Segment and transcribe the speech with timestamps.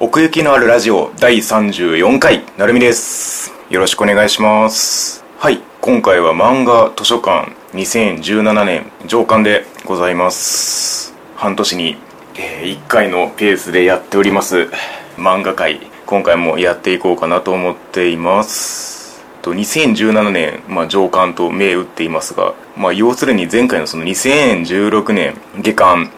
[0.00, 3.50] 奥行きのあるラジオ第34回なるみです。
[3.68, 5.24] よろしくお願いします。
[5.38, 11.12] はい今回は漫画図書館2017年上巻でございます。
[11.34, 11.96] 半年に、
[12.36, 14.68] え、1回のペースでやっております
[15.16, 19.20] 漫画界今回もやっていこうかなと思っています。
[19.42, 26.12] と2017年、まあ、上巻と銘打っていますが、まあ、要するに前回のその2016年下巻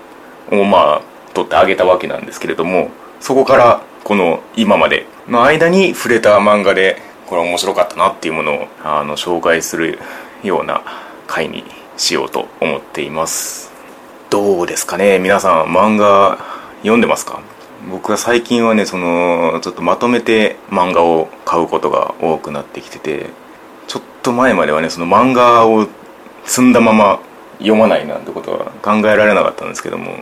[0.52, 1.02] をまあ
[1.32, 2.90] 取ってあげたわけなんですけれども
[3.20, 9.98] そこからこの今までの間に触れた漫画でこれ面白かったなっていうものをあの紹介する
[10.42, 10.82] ような
[11.26, 11.64] 回に
[11.96, 13.70] しようと思っています。
[14.30, 15.18] どうですかね？
[15.18, 16.38] 皆さん漫画
[16.78, 17.40] 読んでますか？
[17.90, 23.26] 僕は最近はねそのちょっとまとめて漫画を買うことが多くなってきてて
[23.86, 25.88] ちょっと前まではねその漫画を
[26.44, 27.20] 積んだまま
[27.58, 30.18] 読まないなんてことは考えられなかったんですけども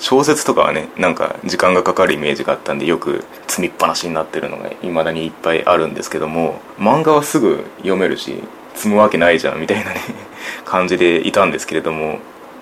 [0.00, 8.42] 小説とかはねなんか時間がかかるイメージがあったんでよく積みっぱなしになってるのが未だにいっぱいあるんですけども漫画はすぐ読めるし
[8.74, 10.00] 積むわけないじゃんみたいなね
[10.64, 12.18] 感じでいたんですけれども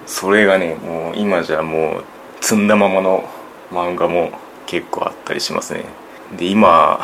[0.07, 2.05] それがねもう今じゃもう
[2.41, 3.29] 積んだままの
[3.71, 4.33] 漫画も
[4.67, 5.85] 結構あったりしますね。
[6.37, 7.01] で今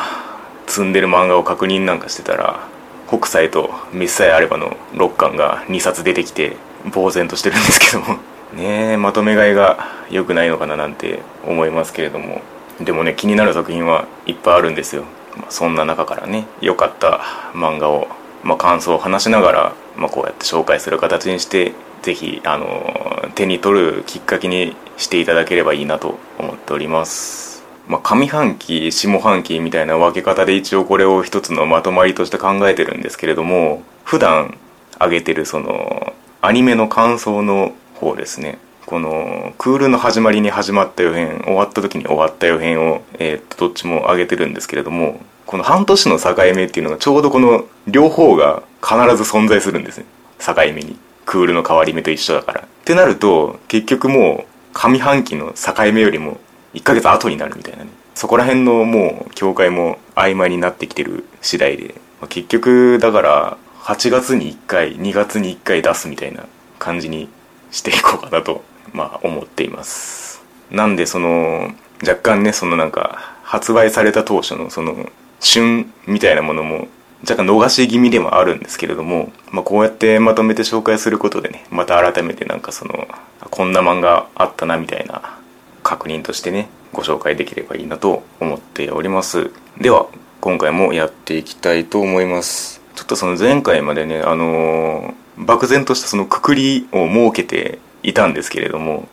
[0.66, 2.66] 積んでる漫画を確認なんかしてたら
[3.08, 6.56] 北斎とメッサイあればの6巻が2冊出てきて
[6.92, 8.33] 呆然としてるんですけども。
[8.52, 9.78] ねまとめ買いが
[10.10, 12.42] 良くないのかななんて思いますけれども。
[12.80, 15.04] でもね気になる作品はいっぱいあるんですよ、
[15.36, 17.20] まあ、そんな中からね良かった
[17.52, 18.08] 漫画を、
[18.42, 27.64] まあ、感想を話しながら、まあ、こうやって紹介する形にして是非あの手に取るきっかけにしていただければいいなと思っております。
[27.86, 34.56] まあ、上半期下半期みたいな分け方で一応これを一つのまとまりとして考えてるんですけれども普段
[34.98, 50.04] 上げてるそのアニメの感想の方ですねこのクールの始まりに始まった予編終わった時に終わった予編を、えー、っとどっちも上げてるんですけれどもこの半年の境目っていうのがちょうどこの両方が必ず存在するんですね。
[50.38, 50.98] 境目に。
[51.26, 52.60] クールの変わり目と一緒だから。
[52.62, 56.38] ってなると結局もう上半期の境目よりも
[56.74, 57.90] 1ヶ月後になるみたいなね。
[58.14, 66.46] そこら辺のもう境界も曖昧になってきてる次第で、まあ、結局だから8月に1回2月に1回出すみたいな
[66.78, 67.28] 感じに
[67.74, 68.62] していこうかなと、
[68.92, 70.42] まあ、思っています。
[70.70, 76.86] なんでその若干ねそのなんか発売された当初のその旬みたいなものも
[77.22, 83.08] 若干逃し気味でもあるんですけれども、まあ、こうやってまとめて紹介することでねまた改めてなんかその
[83.50, 85.38] こんな漫画あったなみたいな
[85.82, 89.50] 確認としてねご紹介できればいいなと思っております。
[89.80, 90.06] では
[90.40, 92.80] 今回もやっていきたいと思います。
[92.94, 99.08] ちょっとその前回までねあのー漠然としたそのくくりを設けていたんですけれども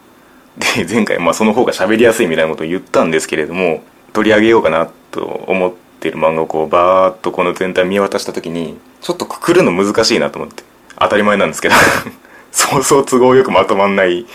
[0.58, 3.84] で前回まあその方が喋りやすいみたいなことを言ったんですけれども
[4.14, 10.64] 取り上げようかなと思ってる漫画をこうバーッとこの全体見渡した時にちょっとくくるの難しいなと思って
[11.00, 11.76] 当たり前なんですけど
[12.52, 14.26] そうそう都合よくまとまんない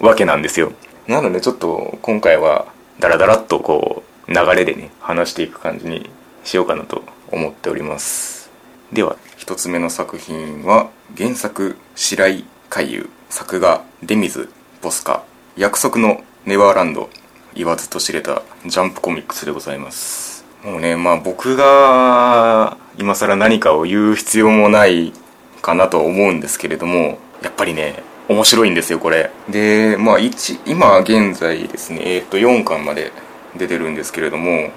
[0.00, 0.72] わけなんですよ。
[1.06, 2.66] なのでちょっと今回は
[3.00, 6.10] ダラダラっとこう流れでね話していく感じに
[6.44, 8.50] しようかなと思っております。
[8.92, 10.88] では一つ目の作品は
[11.18, 14.48] 原作白井海遊作画出水
[14.80, 15.22] ボスカ
[15.58, 17.10] 約束のネバーランド
[17.54, 20.46] 言わずと知れたジャンプコミックスでございます。
[20.64, 25.12] もうねまあ僕が今更何かを言う必要もない
[25.60, 29.30] かなと思うんですけれどもやっぱりね面白いんですよこれ。
[29.50, 33.12] でまあ1今現在ですねえっ、と4巻まで
[33.58, 34.70] 出てるんですけれども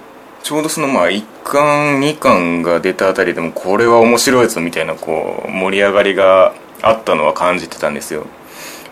[0.48, 8.26] ちょうどそのまあ1巻2巻が出たあたりでもこれは面白いぞみたいなこう盛り上がりがあったのは感じてたんですよ。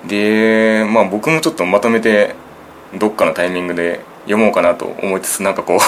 [0.05, 2.35] でまあ僕もちょっとまとめて
[2.99, 5.79] どっかのタイミングで読もうかなと思いつつなんかこう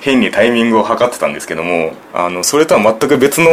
[0.00, 3.46] 変にタイミングを測ってたんですけどもあのそれとは全く別の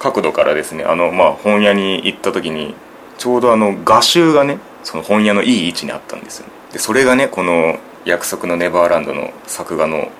[0.00, 2.74] 角度からですねあのまあ本屋に行った時に
[3.16, 6.46] ちょうどあの画集がねその本屋のいい位置にあったんですよ。
[6.74, 10.10] でそれがねこの「約束のネバーランド」の作画の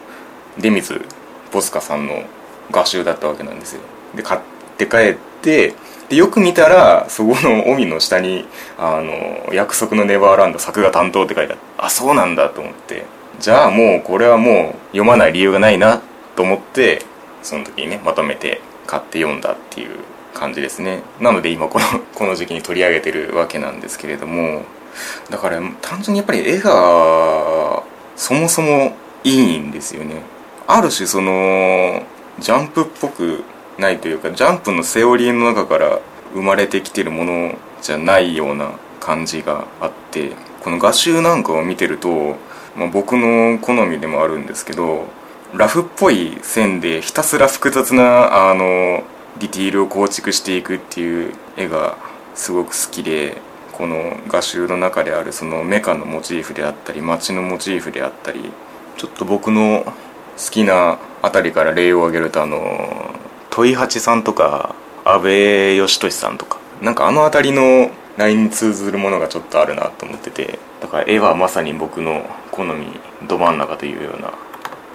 [0.59, 1.01] 出水
[1.53, 2.23] ボスカさんの
[2.71, 3.81] 画集だったわけなんですよ。
[4.15, 4.41] で買っ
[4.79, 5.75] て帰って
[6.09, 8.47] でよく見たらそこの帯の下に
[8.79, 13.05] 「あの約束のネバーランド作画担当」って書いてあってあそうなんだと思って。
[13.39, 16.03] じゃあもうこれはもう読まない理由がないな
[16.37, 17.03] と思って
[17.43, 19.97] その時にねまとめて買って読んだっていう
[20.35, 21.03] 感じですね。
[21.21, 24.63] なので今この この時期に取り上げてるわけなんですけれども。
[25.31, 27.83] だから単純にやっぱり絵が
[28.17, 28.93] そもそも
[29.23, 30.17] いいんですよね。
[30.77, 32.03] ある種その
[32.39, 33.45] ジャンプっぽく
[33.79, 36.01] ないというかジャンプのセオリーの中から
[36.35, 40.33] 生まれてきてるものじゃないような感じがあって
[40.63, 42.37] この画集なんかを見てると
[42.77, 45.07] まあ、僕の好みでもあるんですけど
[45.55, 49.03] ラフっぽい線でひたすら複雑なあの
[49.39, 51.99] ディティールを構築していくっていう絵が
[52.35, 53.41] すごく好きで
[53.73, 58.53] この画集の中であるそのメカのモチーフであったり街のモチーフであったり
[58.97, 59.93] ちょっと僕の
[60.41, 63.15] 好きなあたりから例を挙げるとあの
[63.51, 72.87] 問八さんとか阿部義俊さんとかなんかあの辺りのラインに通ずるものがちょっとあるなと思っててだから絵はまさに僕の好み
[73.29, 74.33] ど真ん中というような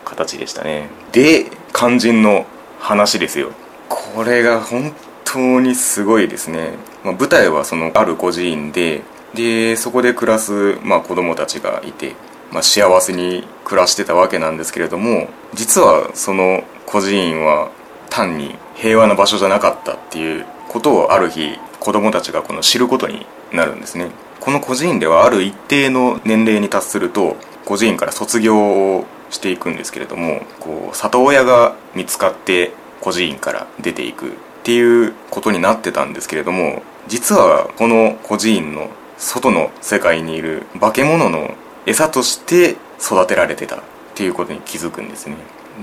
[0.03, 0.89] 形でしたね。
[1.11, 2.45] で肝心の
[2.79, 3.51] 話ですよ。
[3.89, 4.93] これが本
[5.23, 9.03] 当にすごいですね、まあ、舞台はそのある孤児院で
[9.33, 12.15] でそこで暮らす、まあ、子供たちがいて、
[12.51, 17.71] まあ、幸せに暮らしてたわけなんですけれども実はその孤児院は
[18.09, 24.09] 単に平和な場所じゃなかったっていうことをある日子供たちがこの知ることになるんですね。
[24.39, 32.71] この孤児院ではある一定の年齢に達すると孤児院から卒業をしていくんですけれどもこう里親が見つかって
[33.01, 34.31] 孤児院から出ていくっ
[34.63, 43.79] ていうことになってたんですけれども実はこの孤児院の外の世界にいる化け物の餌として育てられてたっ
[44.15, 45.35] ていうことに気づくんですね。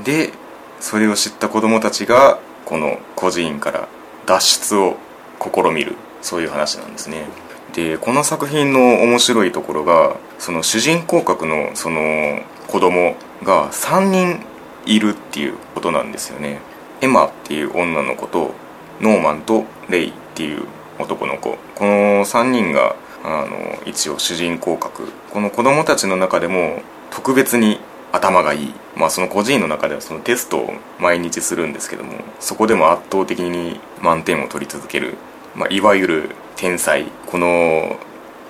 [0.05, 0.33] で
[0.81, 3.89] それを知った子供たちがこの孤児院から
[4.27, 4.97] 脱出を
[5.41, 7.27] 試みるそういう話なんですね。
[7.75, 14.41] でこの作品の面白いところがその主人公格のその子供が3人
[14.87, 16.61] いるっていうことなんですよね。
[17.01, 18.55] エマっていう女の子と
[19.01, 20.67] ノーマンとレイっていう
[20.99, 21.57] 男の子。
[21.75, 25.09] この3人があの一応主人公格。
[25.31, 27.81] この子供たちの中でも特別に
[28.13, 28.75] 頭がいい。
[28.97, 35.15] まあその個人の中ではそのテストを毎日するんですけどもそこでも圧倒的に満点を取り続ける、
[35.55, 37.07] まあ、いわゆる天才。
[37.27, 37.97] この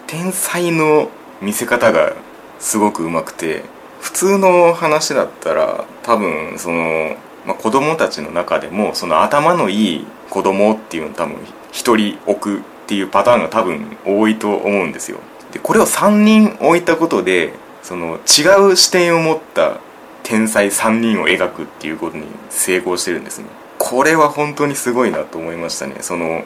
[0.07, 1.11] 天才の
[1.41, 2.15] 見せ方が
[2.59, 3.65] すごくうまくて
[4.01, 7.17] 普通の話だったら多分その、
[7.47, 11.37] まあ、子供たちの中でもその頭のいい子供っていうのを多分
[11.73, 15.19] 1人置くっていうパターンが多分多いと思うんですよ。
[15.53, 19.79] でこれを3人置いたことでその違う視点を持った
[20.23, 23.47] 天才3人を描くっていうことに成功してるんですね。
[23.79, 25.97] これは本当にすごいなと思いましたね。
[26.01, 26.45] その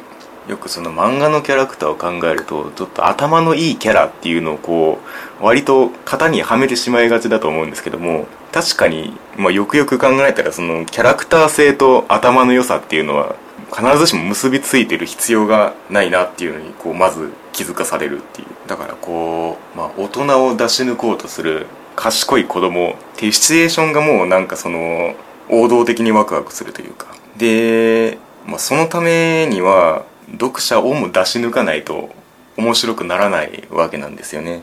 [0.49, 5.01] よくその漫画のキャラクターを考えるとちょっと頭のいいキャラっていうのをこ
[5.41, 13.35] う割と型にはめてしまいがちだと思うんですけども確かに、まあ、よくよく考えたらそのキャラクター性と頭の良さっていうのは
[13.75, 18.49] 必ずしも結びついてる必要がないなっていうのにこうまず気づかされるっていう。
[18.69, 25.15] だからこう、まあ、大人を出し抜こうとする賢い子供っていうシチュエーションがもうなんかその
[25.49, 27.07] 王道的にワクワクするというか。
[27.37, 32.11] で、まあ、そのためには読者をも出し抜かないと
[32.57, 34.63] 面白くならないわけなんですよね。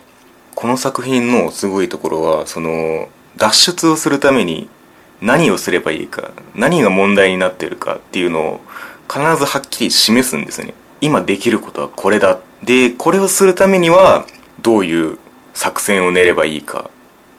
[0.55, 4.69] この作品のすごいところはその脱出をするために
[5.21, 8.61] 何をすればいいか何が問題になってるかっていうのを
[9.13, 10.73] 必ずはっきり示すんですね。
[10.99, 12.39] 今できることはこれだ。
[12.63, 14.25] でこれをするためには
[14.63, 15.19] どういう
[15.53, 16.89] 作戦を練ればいいか。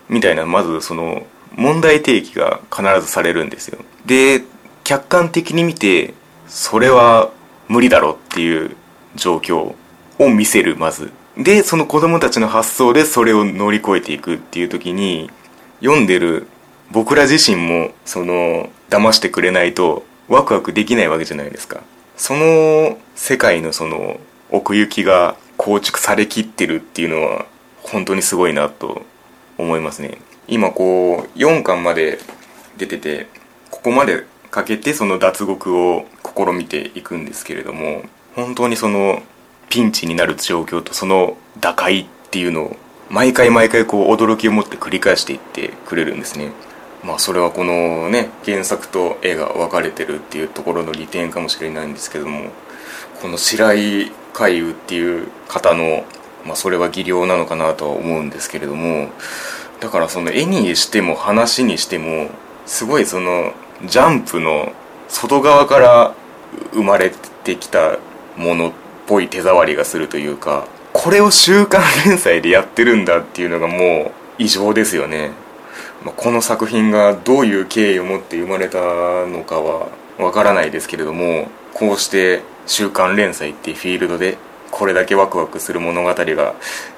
[0.08, 1.26] みたいなまずその
[1.56, 3.80] 問題提起が必ずされるんですよ。
[4.06, 4.44] で
[4.84, 6.14] 客観的に見て
[6.46, 7.32] それは
[7.66, 8.76] 無理だろっていう
[9.16, 9.74] 状況
[10.20, 11.10] を見せるまず。
[11.36, 15.28] でその子供たちの発想でそれを乗り越えていくっていう時に
[15.80, 16.46] 読んでる
[16.92, 21.82] 僕ら自身もその騙してくれないとワクワクできないわけじゃないですか。
[22.16, 24.18] その世界のその
[24.50, 27.46] 奥行きが構築されきってるっていうのは
[27.82, 29.02] 本当にすごいなと
[29.58, 30.18] 思いますね。
[30.48, 32.18] 今こう4巻まで
[32.76, 33.26] 出てて
[33.70, 38.02] ここまでかけてその脱獄を試みていくんですけれども
[38.34, 39.22] 本当にその
[39.68, 42.76] ピンチになる状況とその打開っていうのを
[43.10, 46.52] 毎回毎回こう驚きを持って繰り返していってくれるんですね。
[47.04, 52.50] まあそれはこのね原作と絵が分かれてるっていうところの利点かもしれないんですけども
[53.20, 56.04] この白井海遊っていう方の、
[56.44, 59.08] まあ、それは技量なのかなとは思うんですけれども
[59.80, 62.30] だからその絵にしても話にしても
[62.66, 63.52] すごいその
[63.86, 64.72] ジャンプの
[65.08, 66.14] 外側から
[66.72, 67.10] 生まれ
[67.44, 67.98] てきた
[68.36, 68.72] ものっ
[69.06, 75.43] ぽい手触りがするというかこれを週刊連載でやってるんだっていうのがもう異常ですよね。
[76.04, 78.78] まあ、この作品がどういう経緯を持って生まれた
[79.26, 84.36] のかはわからないですけれどもこうして週刊連載っていうフィールドで
[84.70, 86.54] これだけワクワクする物語が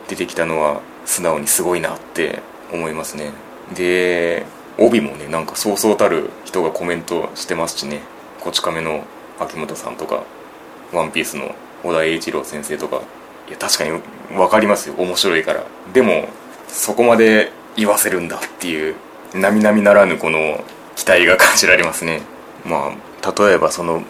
[0.08, 2.40] 出てきたのは素直にすごいなって
[2.72, 3.32] 思いますね。
[3.74, 4.44] で
[4.78, 8.00] 帯もねなんかそうそうたる人がコメントしてますしね。
[8.40, 9.04] こち亀の
[9.38, 10.22] 秋元さんとか
[10.92, 13.02] 「ワンピースの小田栄一郎先生とか。
[13.48, 14.96] いや確かに分かりますよ。
[14.98, 15.62] 面白いから。
[15.92, 16.28] でも
[16.66, 18.96] そこまで言わせるんだっていう
[19.34, 20.64] 並々ならぬこの
[20.96, 22.22] 期待が感じられますね。
[22.64, 24.02] まあ例えばその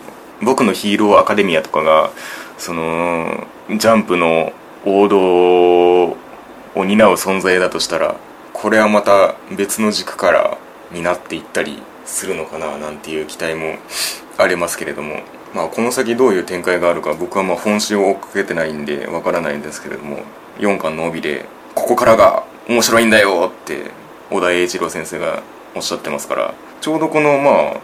[0.43, 2.11] 僕のヒーローアカデミアとかが
[2.59, 4.53] そのジャンプの
[4.85, 6.17] 王道を
[6.85, 8.17] 担う存在だとしたら
[8.53, 10.59] これはまた別の軸から
[10.93, 13.77] 担っていったりするのかななんていう期待も
[14.39, 15.21] ありますけれども、
[15.55, 20.21] まあ、この先どういう展開があるか僕はまあ本心を追っかけてないんでわからないんですけれども
[20.59, 23.91] 4巻の帯で「ここからが面白いんだよ!」って
[24.31, 25.43] 小田栄一郎先生が
[25.75, 27.81] おっしゃってますからちょうどこのまあ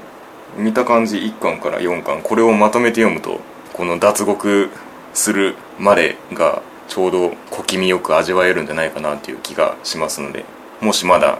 [0.57, 3.41] 見た感じ1巻から4巻これをまとめて読むと
[3.73, 4.71] この脱獄
[5.15, 10.45] するまでがちょうど小気味よく味わえるんじゃないかなという気がしますので
[10.81, 11.39] もしまだ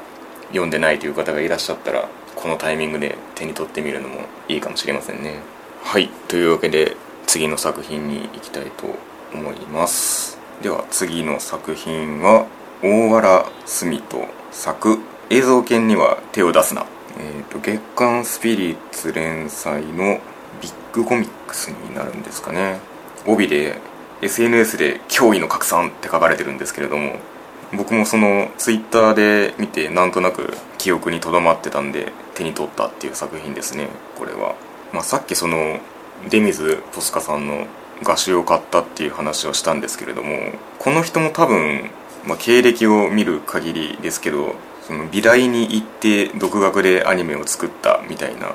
[0.49, 5.41] 読んでないという方がいらっしゃったらこのタイミングで手に取ってみるのもいいかもしれませんね
[5.83, 6.97] はいというわけで
[7.27, 8.87] 次の作品に行きたいと
[9.35, 12.47] 思いますでは次の作品は
[12.85, 14.99] 大原澄人作
[15.31, 16.85] 「映像犬には手を出すな」
[17.17, 20.19] えーと、月刊スピリッツ連載の
[20.61, 22.81] ビッグコミックスになるんですかね。
[23.25, 23.79] 帯で
[24.21, 27.21] SNS で驚異の拡散って書かれてるんですけれども
[27.73, 34.57] 僕もそのツイッターで見てなんとなく記憶にとどまってたんで手に取ったっていう作品ですねこれは、
[34.93, 35.79] まあ、さっきその
[36.29, 37.67] 出水ポスカさんの
[38.03, 41.91] 画集を買ったっていう話をしたんですけれどもこの人も多分、
[42.27, 48.55] まあ、経歴を見る限りですけどその美大に行って独学でアニメを作ったみたいな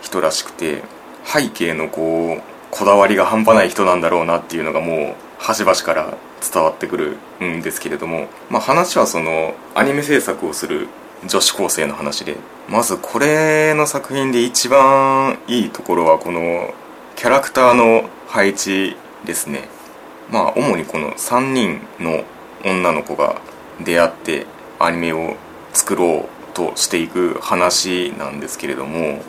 [0.00, 0.82] 人らしくて
[1.24, 6.16] 背景のこうこだわりが半端ない人なんだろうなっていうのがもう端々から
[6.52, 10.88] 伝わってくるんですけれども、まあ、話はそのアニメ制作をする
[11.26, 12.36] 女子高生の話で
[12.68, 16.74] まずこれの作品で一番いいところはこの
[17.16, 19.68] キャラクターの配置ですね。
[20.30, 22.24] まあ主にこの3人の
[22.66, 23.40] 女の子が
[23.84, 24.46] 出会って
[24.80, 25.36] アニメを
[25.72, 29.22] 作ろうとしていく話なんですけれども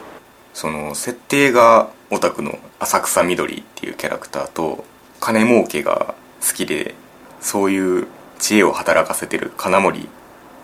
[0.53, 4.83] その設定がオタクの浅草みどりっていうキャラクターと
[5.19, 6.95] 金儲けが好きで
[7.39, 8.07] そういう
[8.39, 10.09] 知恵を働かせてる金森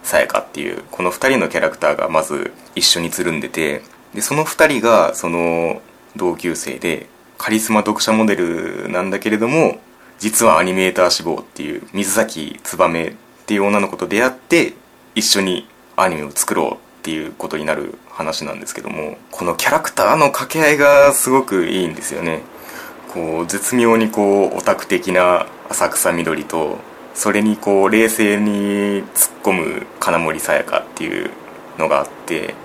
[0.01, 5.81] さやかっていうこの2人のキャラクターがまず一緒につるんでてでその2人がその
[6.15, 9.79] 同級生でカリスマ読者モデルなんだけれども
[10.23, 13.13] 実はアニメーター志望っていう水崎燕っ
[13.45, 14.71] ていう女の子と出会って
[15.15, 22.39] 一緒にアニメを作ろうっていうことになる話なんですけどもこのキャラクターの掛け合いがすごくいいんですよね。
[23.13, 26.77] こう絶妙にこうオタク的な浅草緑と
[27.13, 31.31] それにこう冷静に突っ込む金森さやかっていう
[31.77, 32.55] のがあって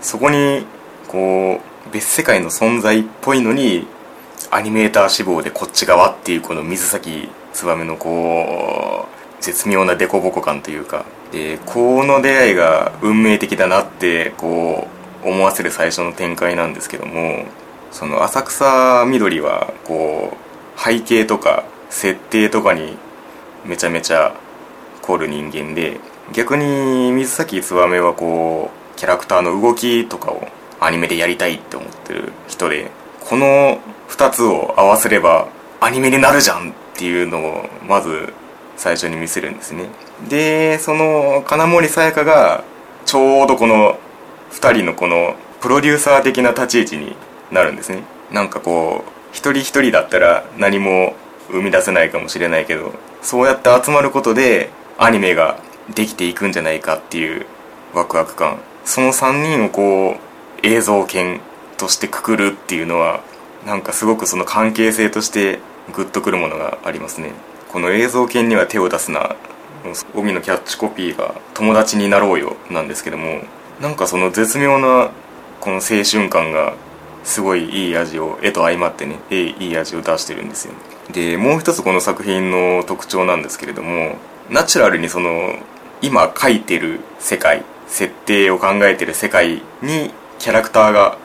[0.00, 0.64] そこに
[1.08, 3.88] こう別世界の存在っぽいのに
[4.50, 11.04] アニメーター志望でこっち側っていうこの水崎燕のこう絶妙な凸凹感というか。
[11.32, 14.88] でこの出会いが運命的だなってこ
[15.24, 17.44] う思わせる最初の展開なんですけども
[17.92, 22.96] その浅草緑はこう背景とか設定とかに
[23.64, 24.34] めちゃめちゃ
[25.02, 26.00] 凝る人間で
[26.32, 30.48] 逆に水崎燕はこうキャラクターの動きとかを
[30.80, 35.48] アニメでやりたいって思ってる人でこの2つを合わせれば
[35.80, 38.32] アニメになるじゃんっていうのをまず
[38.76, 39.86] 最初に見せるんですね。
[40.28, 42.64] でその金森さやかが
[43.06, 43.98] ちょうどこの
[44.52, 47.16] 2人のこのプロデューサー的な立ち位置に
[47.50, 48.02] なるんですね。
[48.30, 51.14] なんかこう一人一人だったら何も
[51.50, 55.58] 生み出せないかもしれないけどそうやって集まることでアニメが
[55.94, 57.46] できていくんじゃないかっていう
[57.94, 58.58] ワクワク感。
[58.84, 61.40] その3人をこう映像犬
[61.80, 63.22] としてくくるっていうのは
[63.66, 65.58] なんかすごくその関係性として
[65.94, 67.32] グッとくるものがありますね。
[67.72, 69.36] この映像犬には手を出すな。
[70.14, 73.40] 帯のキャッチコピーが「友達になろうよ」なんですけども
[73.80, 75.10] なんかその絶妙な
[75.58, 76.74] この青春感が
[77.24, 80.74] すごいいい味を絵と相まってねいい味を出してるんですよ。
[81.10, 84.16] でもう一つこの作品の特徴なんですけれども
[84.50, 85.54] ナチュラルにその
[86.02, 91.16] 今描いてる世界設定を考えてる世界にキャラクターが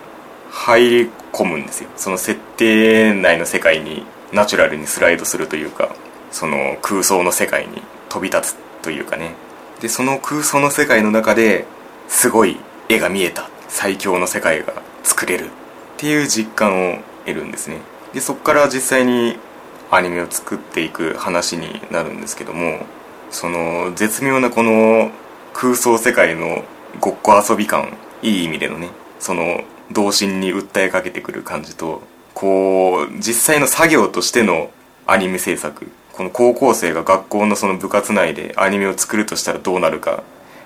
[0.56, 1.90] 入り込むんですよ。
[1.98, 5.96] その設定内の世界にナチュラルにスライドするというか
[6.32, 9.36] その空想の世界に飛び立つというかね。
[9.82, 11.66] でその空想の世界の中で
[12.08, 12.58] すごい
[12.90, 13.50] 絵が見えた。
[13.68, 15.50] 最強の世界が作れるっ
[15.98, 17.82] ていう実感を得るんですね。
[18.14, 19.38] でそこから実際に
[19.92, 22.86] アニメを作っていく話になるんですけども
[23.32, 25.12] その絶妙なこの
[25.54, 26.64] 空想世界の
[27.02, 32.01] ごっこ遊び感いい意味でのねその童心に訴えかけてくる感じと
[32.34, 34.70] こう実際の作業としての
[35.08, 35.89] アニメ制作。
[36.13, 40.24] この高校生が学校のその部活内でアニメを作るとしたらどうなるか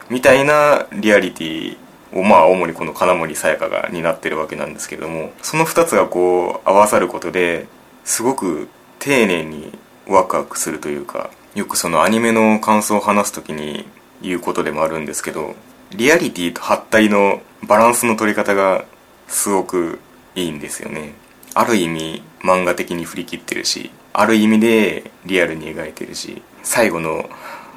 [0.07, 1.77] みたいなリアリティ
[2.13, 7.65] をまあ主にこの金森さやかが担ってるわけなんですけどもその2つがこう合わさることで
[8.05, 9.73] すごく丁寧に
[10.07, 13.87] ワクワクするというかよくそのアニメの感想を話す時に
[14.21, 15.55] 言うことでもあるんですけど
[15.95, 18.85] リアリティとハッタリのバランスの取り方が
[19.29, 19.99] すごく
[20.35, 21.13] いいんですよね。
[21.53, 27.29] ある意味漫画的に振り切ってるしある意味でリアルに描いてるし最後の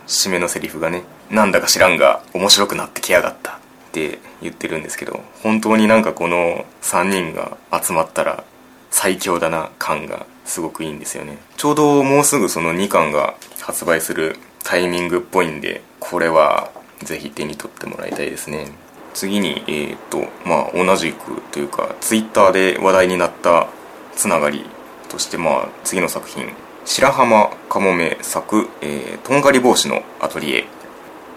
[0.06, 3.54] 締めのセリフがねなんだか知らんが面白くなってきやがったっ
[3.92, 8.44] て言ってるんですけど本当になんかこの3人が集まったら
[8.90, 11.38] 最強だな感がすごくいいんですよね。
[11.56, 16.70] ちょうどもうすぐその2巻が発売するタイミングっぽいんでこれは
[17.02, 18.66] ぜひ手に取ってもらいたいですね。
[19.14, 23.68] 次にえっ、とまあ同じくというかツイッターで話題になった
[24.14, 24.64] つながり
[25.08, 26.48] としてまあ次の作品
[26.84, 30.64] 白浜かもめ作、えー、とんがり帽子のアトリエ。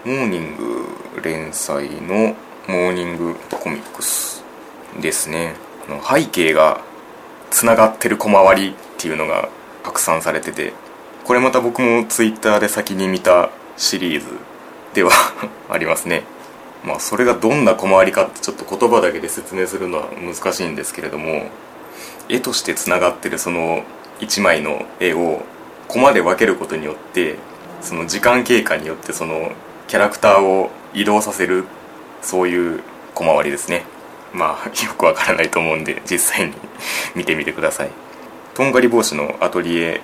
[0.04, 0.86] モーニング
[1.22, 2.36] 連載の
[2.68, 4.44] モーニングコミックス
[5.00, 5.54] ですね。
[6.08, 6.80] 背景が
[7.50, 9.48] つながってる小回りっていうのが
[9.82, 10.72] 拡散されてて
[11.24, 14.26] これまた僕もツイッターで先に見たシリーズ
[14.94, 15.10] では
[15.70, 16.24] ありますね。
[16.86, 21.48] まあそれがどんな小回りかってちょっと言葉だけで説明するのは難しいんですけれども
[22.28, 23.82] 絵としてつながってるその
[24.20, 25.42] 1枚の絵を
[25.88, 27.36] コマで分けることによって
[27.82, 29.52] その時間経過によってその
[29.88, 31.64] キャラクターを移動させる
[32.22, 32.82] そういう
[33.14, 33.84] 小回りですね。
[34.32, 36.54] まあよくわからないと思うんで実際に
[37.14, 37.90] 見てみてください。
[38.54, 40.00] とんがり帽子のアトリエ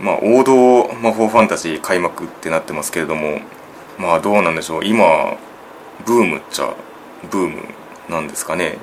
[0.00, 3.40] まあ王道魔法ファンタジー開幕ってなってますけれども
[3.98, 4.84] まあどうなんでしょう。
[4.84, 5.36] 今
[6.06, 6.74] ブームっちゃ
[7.30, 7.62] ブーム
[8.08, 8.78] なんですかね。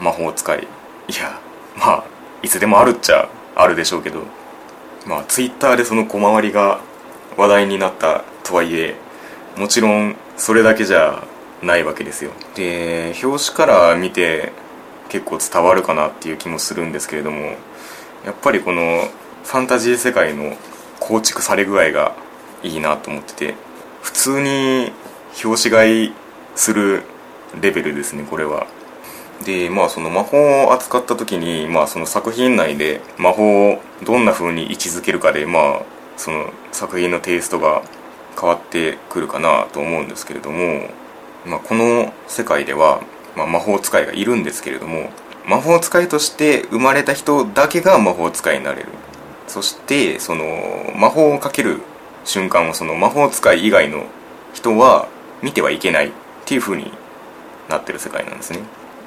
[0.00, 0.58] 魔法使い。
[0.60, 1.40] いや
[1.76, 2.04] まあ
[2.42, 4.22] いつでもあるっちゃあるでしょうけど。
[5.06, 6.80] まあツイッターでその小回りが
[7.36, 8.96] 話題になったとはいえ
[9.56, 11.22] もちろんそれだけじゃ
[11.62, 12.32] ないわけですよ。
[12.54, 14.52] で表紙から見て
[15.08, 17.54] 結構伝わるかなっていう気もするんですけれども
[18.24, 19.08] やっぱりこの
[19.44, 20.56] ファンタジー世界の
[20.98, 22.16] 構築され具合が
[22.62, 23.54] いいなと思ってて
[24.02, 24.92] 普通に
[25.44, 26.12] 表紙買い
[26.56, 27.04] する
[27.60, 28.66] レベルですねこれは。
[29.44, 35.82] でまあその魔法を扱った時に、まあ、その作品内で魔法をどんな風に位置づけるかでまあ
[36.16, 37.82] その作品のテイストが
[38.40, 40.88] 変わってくるかなと思うんですけれども、
[41.44, 43.02] まあ、この世界では、
[43.36, 45.10] まあ、魔法使いがいるんですけれども
[45.46, 48.88] 魔法使いとして生まれた人だけが魔法使いになれる。
[49.46, 50.44] そしてその
[50.96, 51.80] 魔法をかける
[52.24, 54.04] 瞬間をその魔法使い以外の
[54.52, 55.08] 人は
[55.42, 56.12] 見てはいけない。
[56.46, 56.92] っていう風に
[57.68, 58.60] なってる世界なんですね。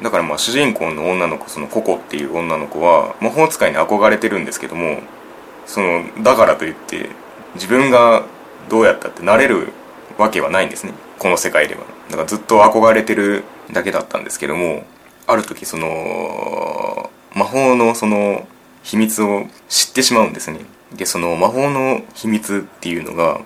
[0.04, 5.00] だからまあ主人公の女の子そのココっていう女の子は魔法使いに憧れてるんですけども
[5.66, 7.10] そのだからといって
[7.56, 8.26] 自分が
[8.70, 9.70] どうやったってなれる
[10.18, 10.94] わけはないんですね。
[11.18, 11.82] この世界では。
[12.10, 14.84] だからずっと憧れてるだけだったんですけども
[15.26, 18.46] ある時その魔法のその
[18.84, 20.60] 秘密を知ってしまうんですね。
[20.94, 23.40] でその魔法の秘密っていうのが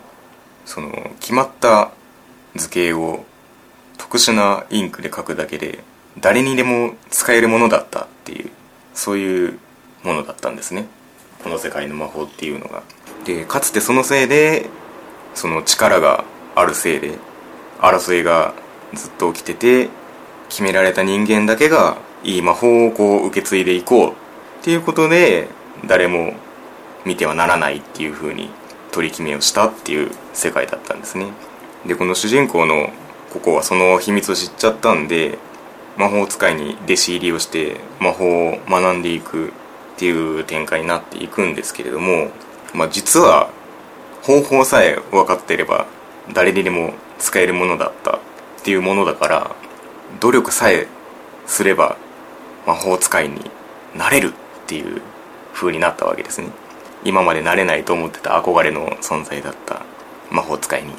[0.66, 1.92] その決まった
[2.56, 3.26] 図形を
[3.98, 5.84] 特殊なインクで書くだけで
[6.20, 8.50] 誰にでも使えるものだったっていう
[8.94, 9.60] そういう
[10.04, 10.86] ものだったんですね。
[11.44, 12.84] この世界の魔法っていうのが。
[13.26, 14.70] でかつてそのせいで
[15.34, 16.26] その力が
[16.56, 17.18] あるせいで
[17.80, 18.54] 争いが
[18.94, 19.90] ずっと起きてて
[20.50, 24.14] 決められた人間だけがいい魔法をこう受け継いでいこうっ
[24.62, 25.48] ていうことで
[25.86, 26.34] 誰も
[27.06, 28.50] 見てはならないっていう風に
[28.92, 31.28] 取り決めをしたっていう世界だったんですね。
[31.86, 32.92] でこの主人公の
[33.34, 35.40] ここはその秘密を知っちゃったんで
[35.98, 39.52] 魔法使いに弟子入りをして魔法を学んでいくっ
[39.98, 42.30] ていう展開になっていくんですけれども、
[42.76, 43.50] まあ、実は
[44.22, 45.88] 方法さえ分かってれば
[46.32, 48.20] 誰にでも使えるものだったっ
[48.64, 49.56] ていうものだから
[50.20, 50.88] 努力さえ
[51.48, 51.98] すれば
[52.68, 53.50] 魔法使いに
[53.96, 55.02] なれるっていう
[55.54, 56.50] 風になったわけですね。
[57.04, 59.82] 今までなれないと思ってた憧れの存在だった
[60.32, 60.94] 魔法使いに。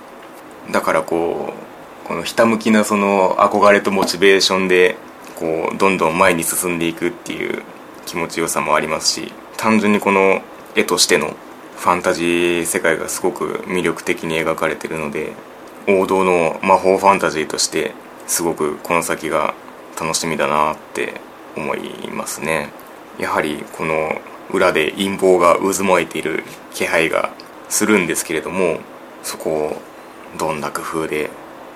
[0.70, 1.73] だからこう
[2.04, 4.96] このひたむきなその憧れとモチベーションで
[5.36, 7.62] こうどんどん前に進んでいくっていう
[8.06, 10.42] 気持ちよさもありますし単純にこの
[10.76, 11.34] 絵としての
[11.76, 15.32] ファンタジー世界がすごく魅力的に描かれてるので
[15.88, 17.92] 王道の魔法ファンタジーとして
[18.26, 19.54] すごくこの先が
[20.00, 21.20] 楽しみだなって
[21.56, 22.70] 思いますね。
[23.18, 24.18] やはりこの
[24.50, 27.32] 裏で陰謀が渦巻いている気配が
[27.68, 28.78] するんですけれども
[29.22, 29.76] そこを
[30.38, 31.30] どんな工夫で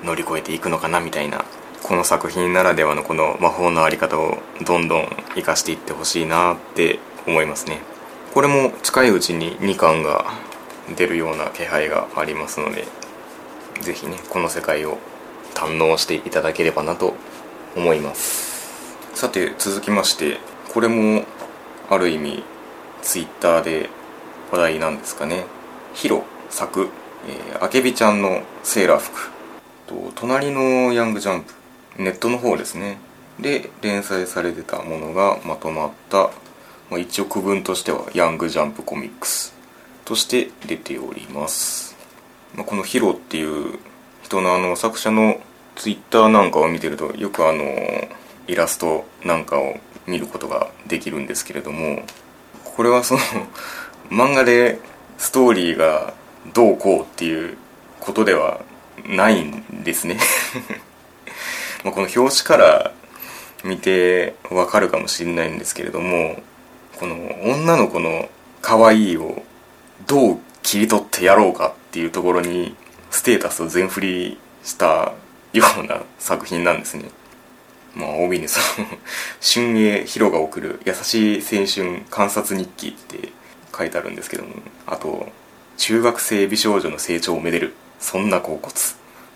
[0.04, 1.44] 乗り越えていくのかなみたいな
[1.82, 7.80] この作品ならではのこの魔法の在り方をどんどん生かしていってほしいなって思いますね。
[8.34, 10.26] これも近いうちに2巻が
[10.96, 12.86] 出るような気配がありますので
[13.80, 14.98] 是非ねこの世界を
[15.54, 17.14] 堪能していただければなと
[17.76, 18.96] 思います。
[19.14, 20.38] さて続きまして
[20.72, 21.24] これも
[21.90, 22.44] ある意味
[23.02, 23.88] ツイッターで
[24.52, 25.44] 話題なんですかね。
[25.94, 26.88] ヒロ作、
[27.26, 29.37] えー、あけびちゃんのセーラー服。
[29.88, 32.98] と隣のヤングジャンプネットの方ですね。
[33.40, 36.30] で連載されてたものがまとまった、
[36.90, 39.54] まあ、一応区分としてはヤングジャンプコミックス
[40.04, 41.96] として出ております、
[42.54, 43.78] まあ、このヒロっていう
[44.22, 45.40] 人のあの作者の
[45.76, 47.62] ツイッターなんかを見てるとよくあの
[48.48, 52.02] イラストなんかを見ることができるんですけれども
[52.64, 53.20] これはその
[54.10, 54.80] 漫画で
[55.16, 56.14] ストーリーが
[56.54, 57.56] どうこうっていう
[58.00, 58.60] ことでは
[59.06, 60.18] ないんですね。
[61.84, 62.92] まこの表紙から
[63.64, 66.42] 見てわかるかもしれないんですけれども
[66.98, 68.28] この女の子の
[68.62, 69.42] 可愛いを
[70.06, 72.76] どう切り取ってやろうかっていうところに
[73.10, 75.12] ステータスを全振りした
[75.52, 77.04] ような作品なんですね。
[77.94, 78.86] まあ帯にその
[79.40, 83.30] 「春英ヒロが送る優しい青春観察日記」って
[83.76, 84.50] 書いてあるんですけども
[84.86, 85.32] あと
[85.78, 88.74] 「中学生美少女の成長をめでるそんな甲骨」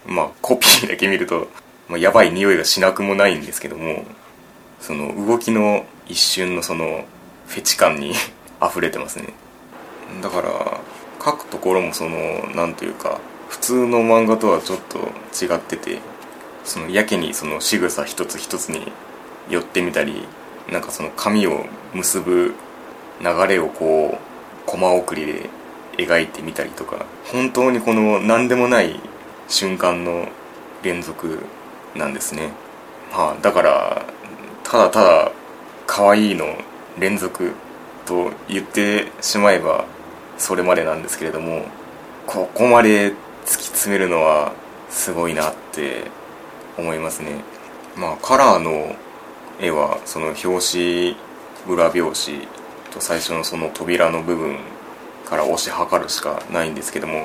[0.07, 1.49] まあコピーだけ見ると、
[1.89, 4.05] まあ、やばい匂いがしなくもないんですけども
[4.81, 7.05] その動きの一瞬のその
[7.47, 8.13] フェチ感に
[8.63, 9.29] 溢れてますね。
[10.23, 10.81] だから
[11.25, 14.99] 書くところもその何というか普通の漫画とはちょっと
[15.45, 15.99] 違ってて
[16.65, 18.93] そのやけにその仕草一つ一つに
[19.49, 20.27] 寄ってみたり
[20.71, 22.55] なんかその髪を結ぶ
[23.21, 25.51] 流れをこうコマ送りで
[25.99, 28.99] 描いてみたりとか本当にこの何でもない
[29.49, 30.29] 瞬間の
[30.83, 31.41] 連続
[31.95, 32.51] なんですね。
[33.13, 34.05] まあだから
[34.65, 35.33] ただただ
[35.87, 36.47] 可愛いの
[36.99, 37.53] 連続
[38.07, 39.85] と言ってしまえば
[40.39, 41.67] それまでなんですけれども
[42.27, 43.15] ここまで突
[43.59, 44.53] き詰めるのは
[44.89, 46.05] すごいなって
[46.79, 47.41] 思いますね。
[47.97, 48.97] まあカラーの
[49.61, 51.17] 絵はその表紙
[51.69, 52.49] 裏表紙
[52.91, 54.59] と最初のその扉の部分
[55.33, 57.25] から推し量るしかないんですけども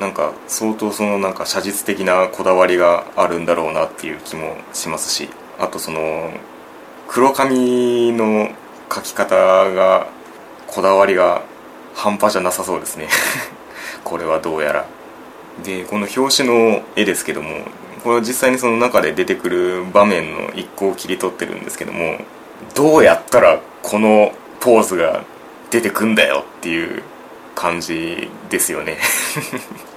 [0.00, 6.30] なんか相当そのなんか写実的なこだわりがあるんだろうなっていう気もしますしあとその
[7.08, 8.50] 黒髪の
[8.90, 9.34] 描き方
[9.72, 10.08] が
[10.66, 11.42] こだわりが
[11.94, 13.08] 半端じゃなさそうですね。
[14.04, 14.84] これはどうやら。
[15.64, 17.62] でこの表紙の絵ですけども
[18.04, 22.18] これは実際にその中で出てくる場面の一個を切り取ってるんですけども
[22.74, 25.24] どうやったらこのポーズが
[25.70, 27.02] 出てくんだよっていう
[27.54, 28.98] 感じですよね。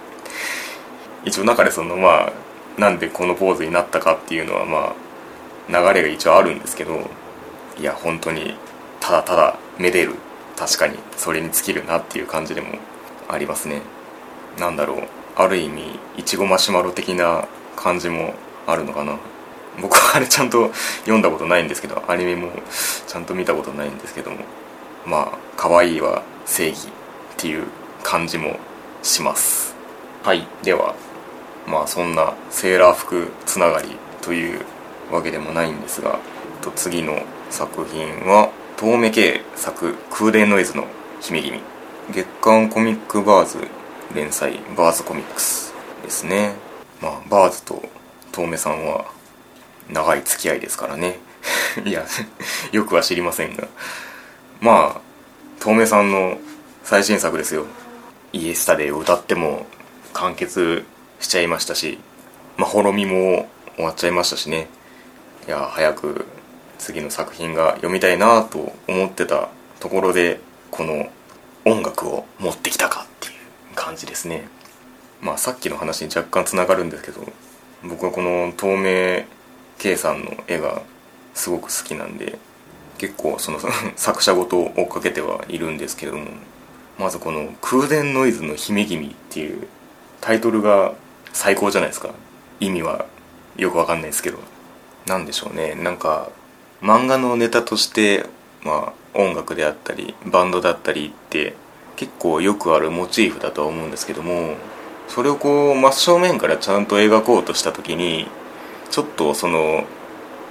[1.25, 2.33] 一応中でそのまあ
[2.77, 4.93] なんでこのポーズになったかっていうのはま
[5.69, 7.09] あ流れが一応あるんですけど
[7.79, 8.55] いや本当に
[8.99, 10.15] ただただめでる。
[10.55, 12.67] 確かにそれに尽きるなっていう感じでも
[13.27, 13.81] ありますね。
[14.59, 14.97] なんだろう。
[15.36, 18.36] ある意味いちごマシュマロ的な感じも
[18.67, 19.17] あるのかな。
[19.81, 22.51] 僕はあれちゃんと読んだことないんですけどアニメも
[23.07, 24.38] ちゃんと見たことないんですけども。
[25.05, 26.89] まあ可愛いは正義っ
[27.37, 27.65] ていう
[28.03, 28.57] 感じも
[29.01, 29.75] します。
[30.23, 30.47] はい。
[30.63, 30.95] では
[31.67, 33.89] まあそんなセーラー服つながり
[34.21, 34.61] という
[35.11, 36.19] わけでもないんですが
[36.55, 40.87] えっと次の作品は遠目系作「空伝ノイズの
[41.21, 41.61] 姫君」
[42.11, 43.57] 月刊コミックバーズ
[44.13, 46.55] 連載バーズコミックスですね。
[47.01, 47.81] まあバーズと
[48.31, 49.05] 遠目さんは
[49.89, 51.19] 長い付き合いですからね。
[51.85, 52.05] いや
[52.71, 53.67] よくは知りませんが。
[54.63, 55.02] まあ
[55.60, 56.38] 遠目さんの
[56.86, 57.65] 最新作ですよ。
[58.32, 59.65] イエスタで歌っても
[60.13, 60.86] 完結
[61.19, 61.99] しちゃいましたし
[62.58, 64.69] まあ滅みも終わっちゃいましたしね。
[65.49, 66.26] いや早く
[66.78, 69.49] 次の作品が読みたいなと思ってた
[69.82, 70.39] ところで
[70.71, 71.10] この
[71.65, 74.47] 音楽を持ってきたかっていう感じですね。
[75.21, 77.21] まあさっきの話に若干つながるんですけど
[77.84, 79.26] 僕はこの透明
[79.78, 80.84] K さんの絵が
[81.34, 82.39] すごく好きなんで
[82.97, 83.60] 結構その
[83.95, 86.25] 作者ごと追っかけてはいるんですけれども
[86.97, 89.67] まずこの「空伝ノイズの姫君」っていう
[90.21, 90.93] タイトルが
[91.34, 92.10] 最高じゃないですか。
[92.60, 93.06] 意味は
[93.58, 94.38] よくわかんないですけど。
[95.06, 95.75] 何でしょうね。
[95.75, 96.29] なんか
[96.82, 98.25] 漫画のネタとして
[98.63, 101.56] まあ音楽であったりバンドだったりって
[101.95, 104.56] 結構よくあるモチーフだとは思うんですけども
[105.08, 108.27] それをこう真正面からちゃんと描こうとした時に
[108.89, 109.86] ちょっとその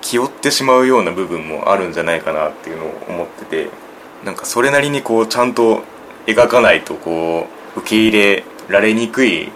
[0.03, 3.71] 気負ってしまうような部分もあるんじゃないかなっていうのを思ってて
[4.25, 5.83] なんかそれなりにこうちゃんと
[6.27, 9.51] 描かないとこう受け入れられにくい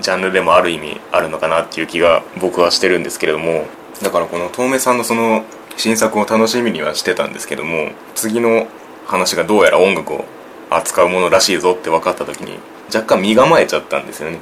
[0.00, 3.66] ジャンルでもある意味あるのかなっていう気が僕はしてるんですけれども
[4.02, 5.44] だからこの遠目さんのその
[5.76, 8.66] 新作を楽しみにはしてたんですけども次の
[9.06, 10.24] 話がどうやら音楽を
[10.70, 12.58] 扱うものらしいぞって分かった時に
[12.94, 14.38] 若干身構えちゃったんですよね。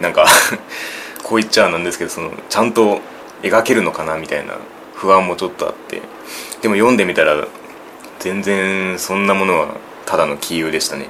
[0.00, 0.26] なんか
[1.22, 3.00] こう言っちゃなんですけどそのちゃんと
[3.42, 4.54] 描けるのかなみたいな
[5.00, 6.02] 不安もちょっとあって。
[6.60, 7.46] でも読んでみたら
[8.18, 11.06] 全然そんなものはただの杞憂でしたね。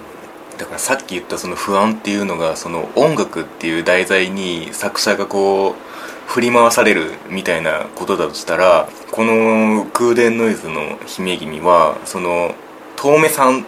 [0.58, 12.54] だからさっき言ったその不安っていうのがその音楽っていう題材に作者がこう振り回されるみたいなことだとしたらこの「空伝ノイズの姫君は」その
[12.96, 13.64] 遠目さんっ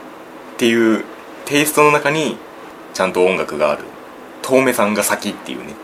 [0.59, 1.05] ていう
[1.47, 2.37] テイストの中に
[2.95, 3.85] ちゃんと音楽がある。
[4.43, 5.75] 遠目さんが先っていうね。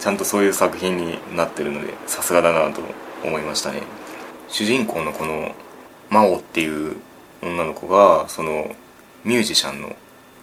[0.00, 2.80] ちゃんとそういう作品になってるのでさすがだなと
[3.24, 3.82] 思いましたね。
[4.48, 5.54] 主人公のこの
[6.10, 6.96] 真央っていう
[7.42, 8.74] 女の子がその
[9.24, 9.94] ミュージシャンの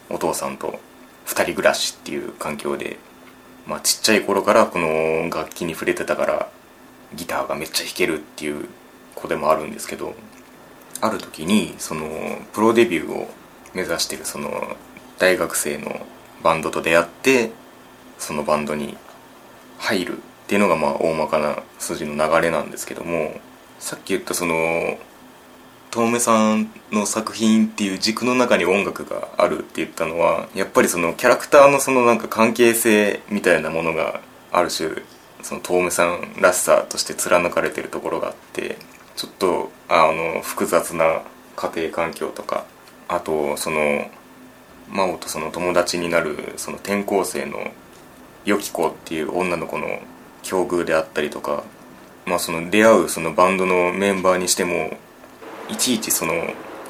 [0.09, 0.79] お父さんと
[1.25, 2.97] 2人暮らしっていう環境で、
[3.65, 6.49] まあ、ちっちゃい頃からこの楽器に触れてたから
[7.15, 8.67] ギターがめっちゃ弾けるっていう
[9.15, 10.13] 子でもあるんですけど
[11.01, 12.07] ある時にその
[12.53, 13.29] プロデビューを
[13.73, 14.77] 目指してるその
[15.17, 16.05] 大学生の
[16.43, 17.51] バンドと出会って
[18.17, 18.97] そのバンドに
[19.77, 23.39] 入るっていうのがまあ大まかな筋の流れなんですけども
[23.79, 24.99] さっき言ったその
[25.89, 34.89] 遠目さんの作品っていう軸の中に音楽があるって言ったのはやっぱりそのキャラクターのそのなんか関係性みたいなものがある種
[35.41, 38.77] その遠目さんらしさとして貫かれてるところがあって
[39.15, 41.21] ちょっとあの複雑な
[41.55, 42.65] 家庭環境とか
[43.07, 44.11] あとその
[44.89, 47.71] 真央とその友達になるその転校生の
[48.43, 49.99] ヨキコっていう女の子の
[50.45, 51.63] 境遇であったりとか、
[52.25, 54.97] まあ、その出会うそのバンドのメンバーにしても
[55.69, 56.33] いちいちその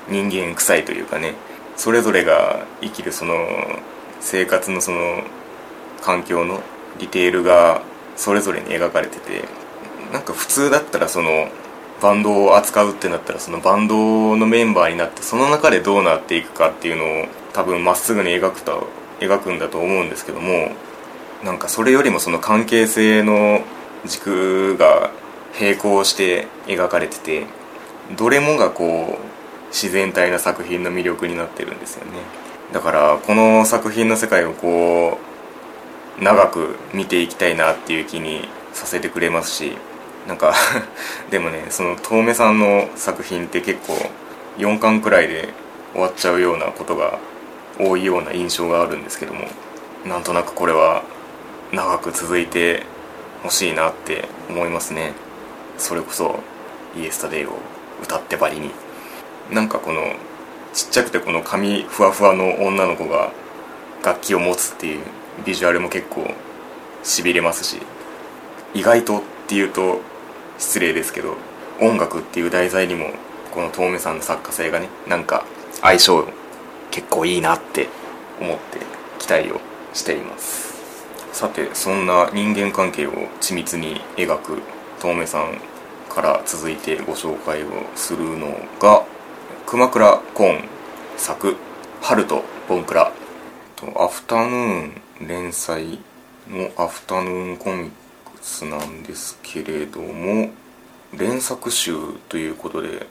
[0.10, 1.34] 人間臭いというかね
[1.78, 3.34] それぞれが生きるその
[4.20, 5.24] 生活のその
[6.02, 6.62] 環境の
[7.00, 7.82] ディテールが
[8.16, 9.44] それぞれに描かれてて
[10.14, 11.50] なんか普通だったらその
[12.02, 18.88] バンドを扱うってなったらそのバンドのメンバーになってその中でどうなっていくかっていうのを多分まっすぐに描くと
[19.20, 20.72] 描くんだと思うんですけども
[21.46, 23.62] なんかそれよりもその関係性の
[24.04, 25.12] 軸が
[25.62, 27.46] 並行して描かれてて
[28.18, 32.14] どれもがこう自然体な作品の魅力になってるんですよね。
[32.74, 35.20] だからこの作品の世界をこ
[36.20, 39.78] う長く見ていきたいなっていう気にさせてくれますし
[40.28, 40.56] なんか
[41.30, 43.94] でもねその遠目さんの作品って結構
[44.58, 45.50] 4巻くらいで
[45.94, 47.20] 終わっちゃうようなことが
[47.80, 49.48] 多いような印象があるんですけども
[50.06, 51.04] なんとなくこれは
[51.76, 52.84] 長く続いて
[53.44, 55.14] ほしいなって思いますね。
[55.78, 56.40] それこそ
[56.98, 57.58] イエスタデイを
[58.02, 58.72] 歌ってばりに。
[59.52, 60.02] なんかこの
[60.74, 63.32] ちっちゃくてこの髪ふわふわの女の子が
[64.04, 65.04] 楽器を持つっていう
[65.46, 66.32] ビジュアルも結構
[67.04, 67.78] しびれますし
[68.74, 70.00] 意外とっていうと
[70.58, 71.36] 失礼ですけど
[71.80, 73.12] 音楽っていう題材にも
[73.54, 75.46] この遠目さんの作家性がねなんか
[75.82, 76.28] 相性
[76.92, 77.90] 結構いいなって
[78.40, 78.80] 思って
[79.20, 79.60] 期待を
[79.94, 80.75] しています。
[81.36, 84.62] さてそんな人間関係を緻密に描く
[85.02, 85.60] 遠目さん
[86.10, 89.04] から続いてご紹介をするのが
[89.66, 90.70] 熊倉コーン
[91.18, 91.58] 作
[92.02, 93.12] 「春とボンクラ」
[93.98, 96.00] アフタヌーン連載
[96.50, 100.52] のアフタヌーンコミックスなんですけれども
[101.12, 101.98] 連作集
[102.30, 103.08] ということで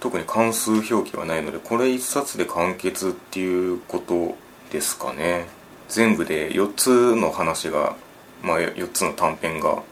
[0.00, 4.34] 特に関数表記はないのでこれ一冊で完結っていうこと
[4.72, 5.57] ですかね。
[5.88, 7.96] 全部で4つの話が、
[8.42, 9.82] まあ、4つの短編が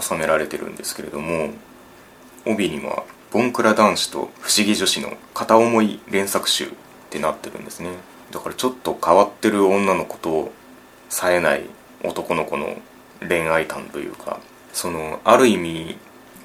[0.00, 1.50] 収められてるんですけれども
[2.46, 6.68] 帯には「ボンクラ男子と不思議女子の片思い連作集」っ
[7.10, 7.90] てなってるんですね。
[8.30, 10.52] だからちょっと変わってる女の子と
[11.08, 11.64] 冴えない
[12.04, 12.76] 男の子の
[13.26, 14.38] 恋愛観というか
[14.72, 15.98] そのある意味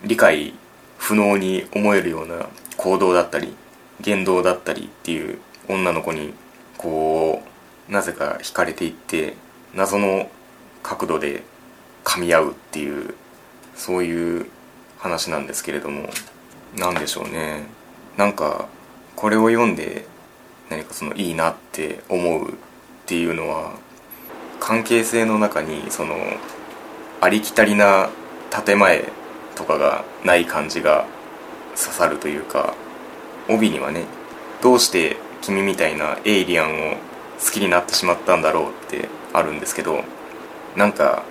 [0.03, 0.53] 理解
[0.97, 3.55] 不能に思えるような行動だったり
[4.01, 6.33] 言動だったりっていう女の子に
[6.77, 7.49] こう
[7.89, 9.35] なぜか惹かれていって
[9.73, 10.29] 謎の
[10.83, 11.43] 角度で
[12.03, 13.13] 噛み合うっていう
[13.75, 14.47] そういう
[14.97, 16.09] 話なんですけれども
[16.77, 17.63] 何でしょうね。
[18.17, 18.67] なんか
[19.15, 20.05] これを読んで
[20.69, 22.55] 何かそのいいなって思うっ
[23.05, 23.73] ていうのは
[24.59, 26.15] 関係性の中にその
[27.21, 28.09] ありきたりな
[28.65, 29.05] 建前
[29.55, 31.05] とかがない感じが
[31.75, 32.73] 刺さるというか
[33.49, 34.05] 帯にはね
[34.61, 36.97] どうして君みたいなエイリアンを
[37.43, 40.03] 好きになってしまったんだろうってあるんですけど
[40.75, 41.23] なんか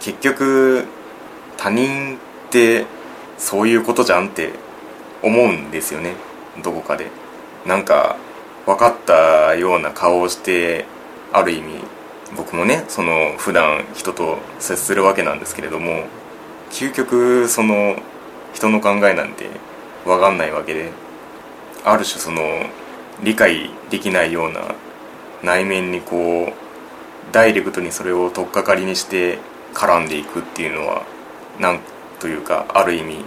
[0.00, 0.86] 結局
[1.56, 2.18] 他人っ
[2.50, 2.86] て
[3.38, 4.52] そういうことじゃんって
[5.22, 6.14] 思うんですよね。
[6.62, 7.10] どこかで。
[7.66, 8.16] なんか
[8.66, 10.84] 分かったような顔をして
[11.32, 11.78] ある意味
[12.36, 16.04] 僕もねその普段人と接するわけなんですけれども
[16.70, 17.96] 究極その
[18.52, 19.48] 人の考えなんて
[20.04, 20.90] 分かんないわけで
[21.84, 22.42] ある種その
[23.22, 24.74] 理解できないような
[25.44, 29.38] 内面にこうダイレクトにそれを取っかかりにして
[29.74, 31.04] 絡んでいくっていうのは
[31.60, 31.80] なん
[32.20, 33.24] というかある意味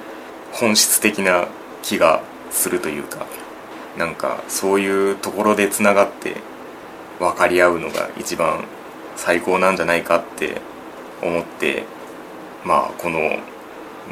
[0.51, 1.47] 本質的な
[1.83, 3.25] 気がするというか
[3.97, 6.35] なんかそういうところでつながって
[7.19, 8.65] 分かり合うのが一番
[9.15, 10.61] 最高なんじゃないかって
[11.21, 11.83] 思って
[12.63, 13.19] まあこの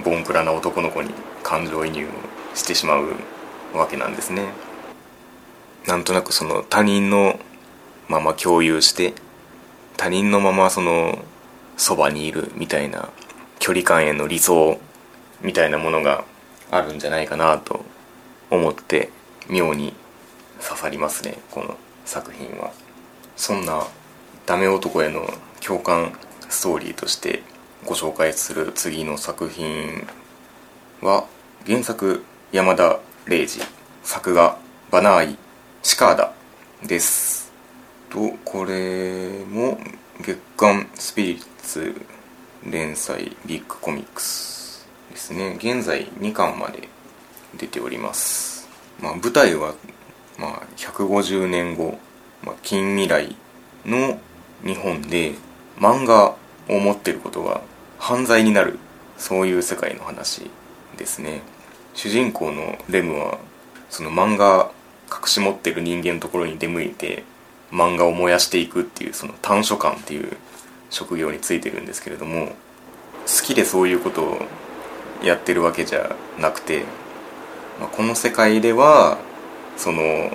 [0.03, 1.11] ボンクラな男の子に
[1.43, 2.09] 感情移入を
[2.55, 3.13] してしまう
[3.77, 4.47] わけなんですね。
[5.85, 7.39] なんとなくその他人の
[8.07, 9.13] まま共有して
[9.97, 11.19] 他人のままその
[11.77, 13.09] そばにいるみたいな
[13.59, 14.79] 距離感への理想
[15.41, 16.23] みたいなものが
[16.71, 17.83] あるんじゃないかなと
[18.49, 19.09] 思って
[19.49, 19.93] 妙に
[20.61, 22.71] 刺さりますねこの作品は。
[23.35, 23.85] そんな
[24.45, 25.27] ダメ男への
[25.59, 26.13] 共感
[26.49, 27.43] ストーリーとして
[27.85, 30.07] ご紹介する次の作品
[31.01, 31.25] は
[31.65, 33.61] 原作山田礼二
[34.03, 34.57] 作画
[34.91, 35.37] バナーイ
[35.83, 36.33] シカーダ
[36.83, 37.44] です。
[38.15, 39.77] とこれも
[40.21, 41.93] 月刊スピリッツ
[42.65, 45.55] 連載ビッグコミックスですね。
[45.57, 46.87] 現在2巻まで
[47.57, 48.69] 出ております。
[49.01, 49.75] まあ舞台は
[50.39, 51.99] まあ150年後、
[52.41, 53.35] まあ、近未来
[53.85, 54.17] の
[54.63, 55.33] 日本で
[55.77, 56.37] 漫画
[56.69, 57.59] を持ってることが
[57.99, 58.79] 犯罪になる
[59.17, 60.49] そういう世界の話
[60.95, 61.41] ですね。
[61.93, 63.39] 主人公のレムは
[63.89, 64.71] その漫画
[65.11, 67.25] 隠し持ってる人間のところに出向いて
[67.71, 70.37] 漫画を燃やしていくっていうその短所感っていう
[70.89, 72.47] 職業についてるんですけれども
[73.25, 74.41] 好きでそういうことを
[75.23, 76.83] やってるわけじゃなくて、
[77.79, 79.17] まあ、この世界では
[79.77, 80.31] その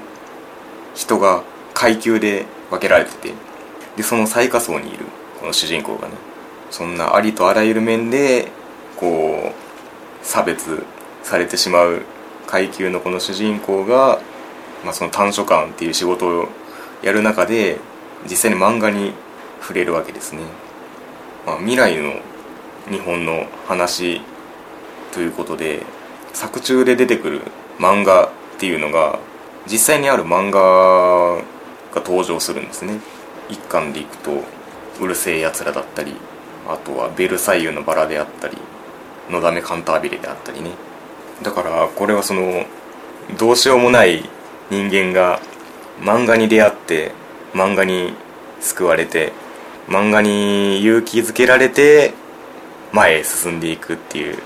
[0.94, 3.32] 人が階級で分けられてて
[3.96, 5.06] でその最下層にいる
[5.40, 6.14] この主人公がね
[6.70, 8.48] そんなありとあらゆる面で
[8.96, 10.84] こう差別
[11.22, 12.02] されてしまう
[12.46, 14.20] 階級のこの主人公が、
[14.84, 16.48] まあ、その短所感っていう仕事を
[17.02, 17.78] やる中で
[18.28, 19.12] 実際に漫画に
[19.60, 20.42] 触れるわけですね、
[21.46, 22.20] まあ、未来の
[22.90, 24.20] 日本の話
[25.12, 25.84] ということで
[26.32, 27.40] 作中で出てくる
[27.78, 29.18] 漫画っていうのが
[29.66, 31.42] 実際にある漫画
[31.94, 33.00] が登場するんですね。
[33.48, 34.44] 一巻でいくと
[35.00, 36.14] 「うるせえやつら」だったり
[36.68, 38.56] あとは「ベルサイユのバラ」であったり
[39.28, 40.70] 「のだめカンタービレ」であったりね。
[41.42, 42.64] だからこれはその
[43.38, 44.28] どうしようもない
[44.70, 45.40] 人間が
[46.00, 47.12] 漫画に出会って
[47.52, 48.14] 漫画に
[48.60, 49.32] 救われて
[49.86, 52.14] 漫画に勇気づけられて
[52.92, 54.38] 前へ進んでいくっていう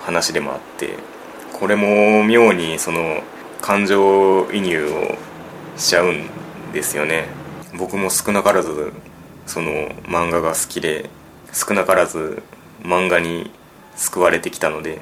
[0.00, 0.96] 話でもあって
[1.52, 3.22] これも妙にその
[3.60, 5.16] 感情移入を
[5.76, 6.28] しちゃうん
[6.72, 7.28] ですよね。
[7.78, 8.92] 僕も少なからず
[9.46, 9.70] その
[10.02, 11.08] 漫画が好きで
[11.52, 12.42] 少なからず
[12.82, 13.50] 漫画に
[13.96, 15.00] 救われてきたので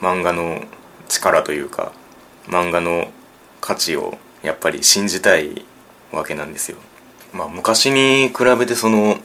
[0.00, 0.64] 漫画の
[1.08, 1.92] 力というか
[2.46, 3.08] 漫画の
[3.60, 5.64] 価値をやっぱり信じたい
[6.10, 6.78] わけなんですよ。
[7.34, 9.18] まあ昔に比べてその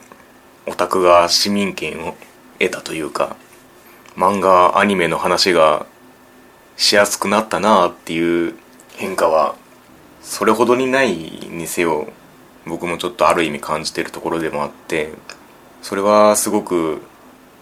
[0.67, 2.15] オタクが市民権を
[2.59, 3.37] 得たというか
[4.17, 5.85] 漫画アニメの話が
[6.75, 8.55] しやすくなったなあっていう
[8.97, 9.55] 変化は
[10.21, 12.07] それほどにないにせよ
[12.65, 15.13] 僕もちょっとある意味感じてるところでもあって
[15.81, 17.01] それはすごく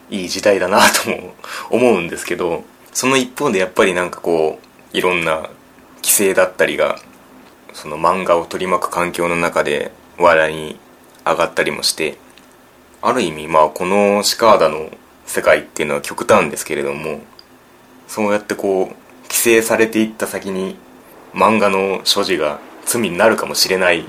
[0.10, 1.34] いい時代だなとも
[1.70, 4.60] 思うんですけどその一方でやっぱりなんかこ
[4.94, 5.50] ういろんな
[5.98, 7.00] 規制だったりが
[7.74, 10.80] その漫画を取り巻く環境の中で話題に
[11.26, 12.18] 上がったりもして
[13.02, 14.90] ある意味まあこのシカーダの
[15.26, 17.22] 世界っていうのは極端ですけれども
[18.08, 18.86] そうやってこう
[19.24, 20.76] 規制されていった先に
[21.34, 24.06] 漫画の所持が罪になるかもしれない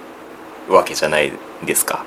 [0.68, 1.32] わけじゃない
[1.64, 2.04] ですか、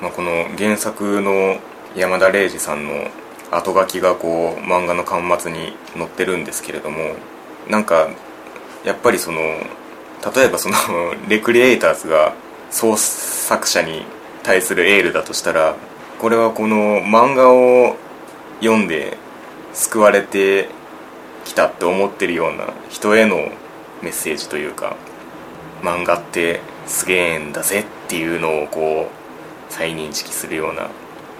[0.00, 1.58] まあ、この原作の
[1.96, 3.08] 山田礼二さんの
[3.50, 7.14] 後書きがこう漫画の巻末に載ってるんですけれども
[7.68, 8.08] なんか
[8.84, 9.40] やっぱりその
[10.34, 10.76] 例えばその
[11.28, 12.34] レクリエイターズが
[12.70, 14.04] 創作者に
[14.42, 15.74] 対するエールだとしたら
[16.20, 17.96] これはこの漫画を
[18.60, 19.16] 読んで
[19.72, 20.68] 救われて
[21.44, 23.36] きたって思ってるような人への
[24.02, 24.96] メッセージというか
[25.82, 30.88] 漫画ってすげえんだぜっていうのをこう再認識するような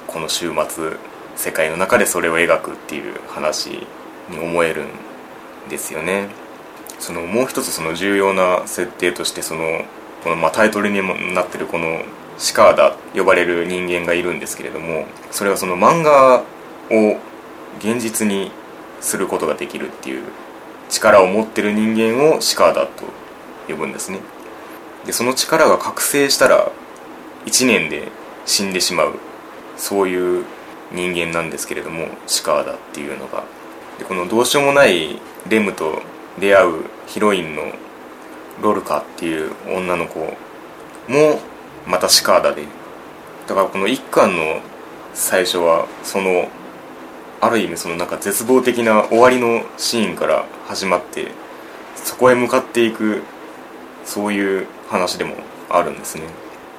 [0.07, 0.93] この週末
[1.37, 3.87] 世界の中でそれを描くっていう話
[4.31, 4.89] に思えるん
[5.69, 6.29] ですよね。
[7.03, 9.85] そのもう一つその重要な設定としてその
[10.23, 12.03] このまタイトルにもなってるこの
[12.39, 16.45] シカーダ呼ばれる人間がいるんですけれどもそれはその漫画
[16.93, 17.19] を
[17.81, 18.53] 現実に
[19.01, 20.23] することができるっていう
[20.89, 23.05] 力を持ってる人間をシカーダと
[23.67, 24.21] 呼ぶんですね。
[25.05, 26.71] でその力が覚醒したら
[27.47, 28.13] 1年で
[28.47, 29.15] 死んでしまう
[29.77, 30.45] そういう
[30.93, 33.43] 人間なんですけれどもシカーダっていうのが。
[33.99, 36.01] でこのどうしようもないレムと
[36.39, 37.73] 出会うヒロインの
[38.63, 41.41] ロルカっていう女の子も
[41.87, 42.65] またシカーダで
[43.47, 44.61] だからこの一巻の
[45.15, 46.49] 最初はその
[47.41, 51.33] ある意味そのなんか絶望的な終わりのシーンから始まって
[51.97, 53.23] そこへ向かっていく
[54.05, 55.35] そういう話でも
[55.69, 56.25] あるんですね。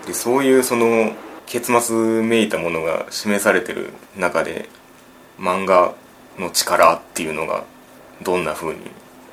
[0.05, 1.13] でそういうその
[1.45, 4.69] 結末めいたものが示されてる中で
[5.39, 5.93] 漫画
[6.37, 7.63] の力っていうのが
[8.21, 8.79] どんな風に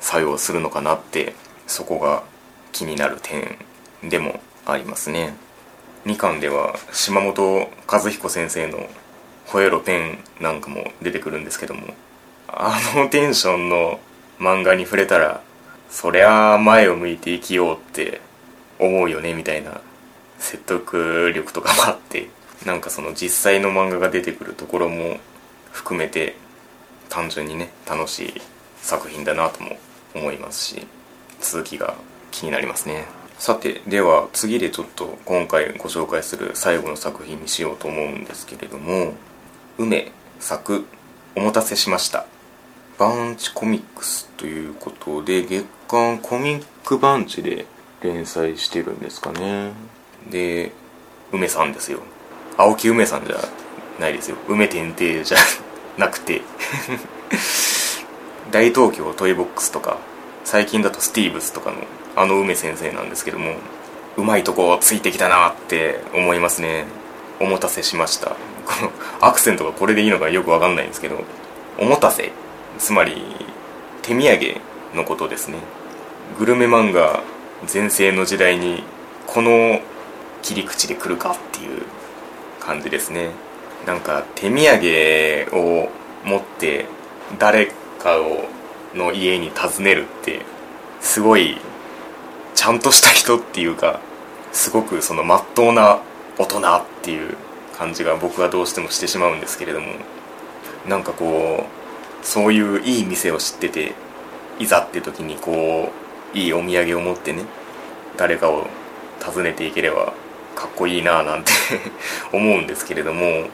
[0.01, 1.35] 作用するのかなって
[1.67, 2.23] そこが
[2.73, 3.57] 気になる点
[4.09, 5.33] でもありますね。
[6.05, 8.89] 2巻では島本和彦先生の
[9.47, 11.93] 「吠えろペン」なんかも出てくるんですけども
[12.47, 13.99] あのテンションの
[14.39, 15.41] 漫画に触れたら
[15.91, 18.19] そりゃあ前を向いて生きようって
[18.79, 19.81] 思うよねみたいな
[20.39, 22.29] 説得力とかもあって
[22.65, 25.19] なんかその実際の漫画が出てくるところも
[25.71, 26.35] 含めて
[27.09, 28.41] 単純にね楽しい
[28.81, 29.77] 作品だなとも
[30.15, 30.87] 思いますし
[31.39, 31.95] 続きが
[32.31, 33.05] 気になりますね。
[33.37, 39.13] さてでは次でちょっと今回ご紹介する最後の作品にしようと思うんですけれども
[39.79, 40.85] 梅作
[41.35, 42.25] お待たせしました。
[42.99, 47.65] バンチコミックスということで月刊コミックバンチで
[48.03, 49.71] 連載してるんですかね。
[50.29, 50.71] で
[51.31, 52.01] 梅さんですよ。
[52.57, 53.37] 青木梅さんじゃ
[53.99, 54.37] ないですよ。
[54.47, 55.37] 梅天帝じゃ
[55.97, 56.41] なくて。
[58.51, 59.97] 大東京トイボックスとか
[60.43, 61.77] 最近だとスティーブスとかの
[62.15, 63.55] あの梅先生なんですけども
[64.17, 66.85] うまいとこついてきたなって思いますね。
[67.39, 68.31] おもたせしました。
[68.31, 68.35] こ
[68.83, 68.91] の
[69.21, 71.23] アクセントがこれでいいのかよくわかんないんですけど
[71.79, 72.31] おもたせ。
[72.77, 73.23] つまり
[74.01, 74.61] 手土産
[74.95, 75.57] のことですね。
[76.37, 77.23] グルメ漫画
[77.65, 78.83] 全盛の時代に
[79.27, 79.79] この
[80.41, 81.83] 切り口で来るかっていう
[82.59, 83.29] 感じですね。
[83.85, 85.89] なんか手土産を
[86.25, 86.85] 持って
[87.39, 87.71] 誰
[88.01, 88.45] かを
[88.95, 90.41] の家に訪ねるって
[90.99, 91.57] すごい
[92.55, 93.99] ちゃんとした人っていうか
[94.51, 95.99] すごくそのまっとうな
[96.37, 96.61] 大人っ
[97.01, 97.35] ていう
[97.77, 99.87] 感じが僕はどうしてもしてしまうんですけれども
[100.87, 101.65] なんかこ
[102.21, 103.93] うそういういい店を知ってて
[104.59, 105.91] いざって時にこ
[106.33, 107.43] ういいお土産を持ってね
[108.17, 108.67] 誰かを
[109.23, 110.13] 訪ねていければ
[110.55, 111.51] かっこいいなぁなんて
[112.31, 113.47] 思うんですけれども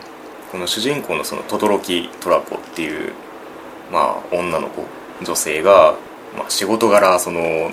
[0.52, 3.14] この主人公のその轟トラコっていう
[3.92, 4.86] まあ女の子
[5.24, 5.96] 女性が、
[6.38, 7.72] まあ、仕事柄その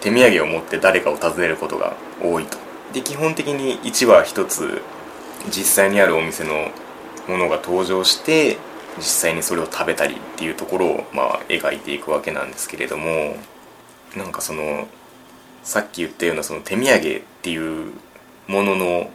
[0.00, 2.58] 手土産を持って誰かを訪ねることが多いと。
[2.92, 4.82] で基本的に1話1つ
[5.48, 6.70] 実際にあるお店の
[7.28, 8.58] ものが登場して
[8.96, 13.36] 実際にそれを食べたりっていうところをまあ描いていくわけなんですけれども
[14.16, 14.88] なんかその
[15.62, 17.92] さっき言ったようなその手土産っていう
[18.46, 19.10] ものの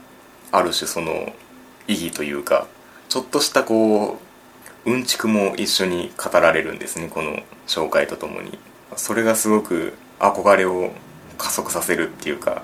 [0.52, 1.34] ある種その
[1.88, 2.68] 意義というか
[3.10, 4.31] ちょっとしたこう
[4.86, 8.58] うんちくも一緒に語られるんですねこの紹介とともに。
[8.96, 10.92] それがすごく憧れを
[11.38, 12.64] 加速させるっていうか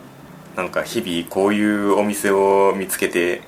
[0.56, 3.42] なんか日々こういうお店を見つけて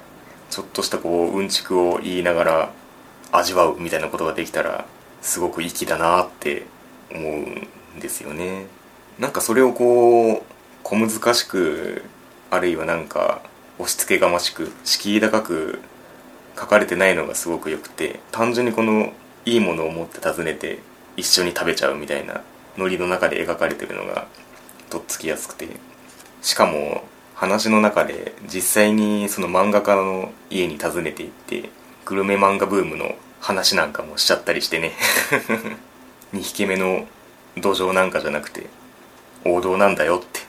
[0.49, 2.72] ちょっとしたこううんちくを言いながら
[3.32, 4.86] 味わうみたいなことができたら
[5.22, 6.65] すごく粋だなって
[7.11, 8.65] 思うんですよね。
[9.17, 10.43] なんかそれをこう
[10.84, 12.03] 小難しく
[12.49, 13.41] あるいはなんか
[13.78, 15.80] 押し付けがましく敷居高く
[16.60, 19.14] 書かれてないのがすごくよくて単純にこの
[19.45, 20.80] いいものを持って訪ねて
[21.16, 22.41] 一緒に食べちゃうみたいな
[22.78, 24.28] ノリの中で描かれてるのが
[24.89, 25.68] とっつきやすくて
[26.41, 27.03] しかも
[27.36, 31.70] 話の中で実際にその漫画家の家に訪ねて行って
[32.05, 34.91] グルメ漫画ブームの話なんかもしちゃったりしてね。
[36.34, 37.07] 2匹目の
[37.57, 38.68] 土壌なんかじゃなくて
[39.45, 40.41] 王道なんだよって。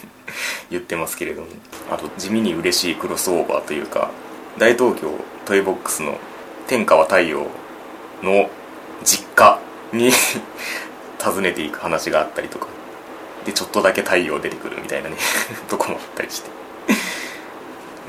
[0.70, 1.48] 言ってますけれども。
[1.90, 4.10] あと地味に嬉しいクロスオーバーというか
[4.58, 5.10] 大東京
[5.46, 6.18] トイボックスの
[6.66, 7.46] 天下は太陽
[8.22, 8.50] の
[9.02, 9.58] 実家
[9.92, 10.10] に
[11.22, 12.66] 訪ねていく話があったりとか。
[13.44, 15.16] でちょっとだけ太陽出てくるみたいなね。
[15.68, 16.50] とこもあったりして。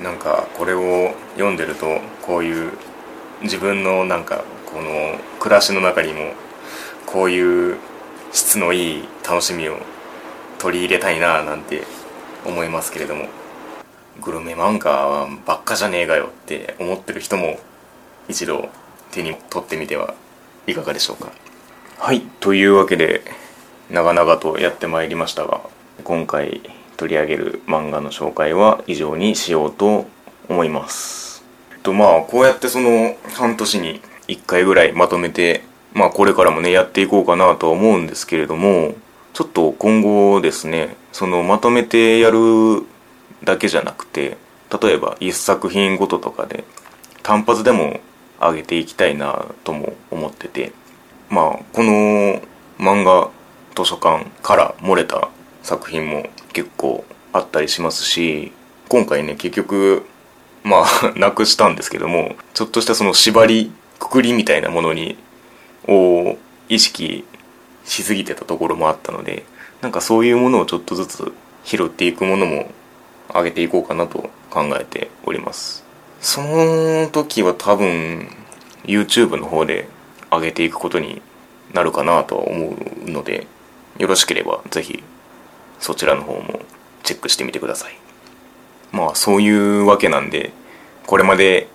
[0.04, 2.74] なんかこれを読んでるとこういう
[3.42, 6.34] 自分のなんかこの暮らしの中にも
[7.06, 7.78] こういう
[8.32, 9.78] 質のいい楽しみを
[10.60, 11.84] 取り入れたいななんて
[12.46, 13.28] 思いますけれども。
[14.22, 17.60] グルメ漫画ばっかじゃねえがよって思ってる人も
[18.30, 18.70] 一度
[19.12, 20.14] 手に取ってみては
[20.68, 21.32] いかがでしょうか？
[21.98, 23.24] はいというわけで
[23.90, 25.62] 長々とやってまいりましたが
[26.04, 26.62] 今回
[26.98, 30.06] 取り上げる漫画の紹介は以上にしようと
[30.48, 31.44] 思います。
[31.82, 38.96] とまあこうやってその半年に1回ぐらいまとめてまあこれからもねやっていこうかなとは思うんですけれども
[39.34, 42.84] ちょっと今後ですねそのまとめてやる
[43.44, 44.38] だけじゃなくて
[44.82, 46.64] 例えば1作品ごととかで
[47.22, 48.00] 単発でも
[48.40, 50.72] 上げていきたいなとも思ってて
[51.30, 52.42] まあこの
[52.80, 53.30] 漫画
[53.76, 55.30] 図書館から漏れた
[55.62, 58.52] 作品も結構あったりしますし
[58.90, 60.06] 今回ね結局
[60.64, 65.18] まあ なくしたんですけどもちょっとしたその縛りくくりみたいなものに
[65.88, 66.38] を
[66.70, 67.26] 意識
[67.86, 69.46] しすぎてたところもあったので
[69.82, 71.34] なんかそういうものをちょっとずつ
[71.64, 72.72] 拾っていくものも
[73.34, 75.84] 上げていこうかなと考えております。
[76.22, 78.30] その時は多分
[78.86, 79.90] YouTube の方で
[80.32, 81.22] 上げていくことに
[81.74, 82.76] なるかなとは思
[83.06, 83.48] うので
[83.98, 85.04] よろしければぜひ
[85.80, 86.62] そちらの方も
[87.04, 87.98] チェックしてみてください。
[88.92, 90.54] まあそういうわけなんで
[91.08, 91.68] これまで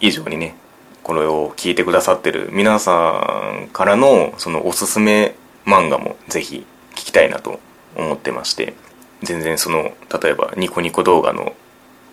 [0.00, 0.54] 以上にね
[1.02, 3.22] これを聞いてくださってる皆さ
[3.64, 7.60] んからのそのおすすめ漫画もぜひ聞きたいなと
[7.96, 8.74] 思ってまして
[9.22, 11.54] 全然その例えばニコニコ動画の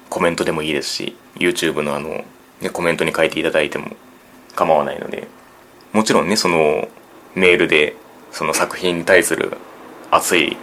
[0.10, 2.24] コメントでもいいですし YouTube のあの、
[2.62, 3.95] ね、コメントに書いていただいても
[4.56, 5.28] 構わないので
[5.91, 6.88] もちろんねその
[7.36, 7.95] メールで
[8.32, 9.58] その作品に対する
[10.12, 10.58] 熱い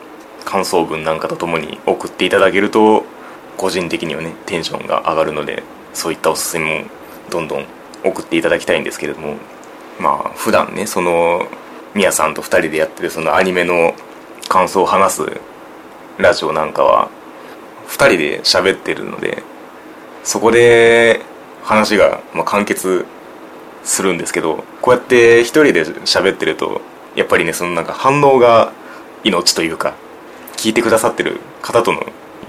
[0.44, 3.04] 感想文なんかとともに送っていただけると
[3.56, 5.62] 個人的にはねテンションが上がるので
[5.92, 6.88] そういったおすすめも
[7.30, 7.66] どんどん
[8.04, 9.36] 送っていただきたいんですけれども
[10.00, 11.46] まあ普段ねその
[11.94, 13.94] みやさんと2人でやってるそのアニメの
[14.48, 15.40] 感想を話す
[16.20, 17.10] ラジオなんかは
[17.88, 19.42] 2人で喋ってるので
[20.22, 21.20] そこで
[21.62, 23.06] 話がま完結
[23.82, 26.80] するんですけどこうやって1人で喋ってると
[27.16, 28.72] やっぱりねそのなんか反応が
[29.24, 29.94] 命というか
[30.56, 32.00] 聞いてくださってる方との